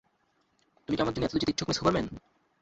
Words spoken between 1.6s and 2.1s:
Miss Huberman?